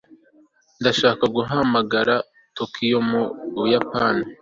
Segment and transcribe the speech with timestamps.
[0.79, 2.15] ndashaka guhamagara
[2.57, 3.21] tokiyo, mu
[3.55, 4.25] buyapani